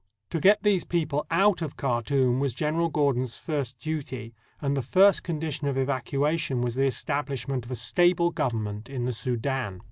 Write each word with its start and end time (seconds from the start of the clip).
To 0.31 0.39
get 0.39 0.63
these 0.63 0.83
people 0.83 1.27
out 1.29 1.61
of 1.61 1.77
Khartoum 1.77 2.39
was 2.39 2.53
General 2.53 2.89
Gordon's 2.89 3.37
first 3.37 3.77
duty, 3.77 4.33
and 4.59 4.75
the 4.75 4.81
first 4.81 5.21
condition 5.21 5.67
of 5.67 5.77
evacuation 5.77 6.59
was 6.63 6.73
the 6.73 6.85
establishment 6.87 7.65
of 7.65 7.71
a 7.71 7.75
stable 7.75 8.31
government 8.31 8.89
in 8.89 9.05
the 9.05 9.13
Soudan. 9.13 9.79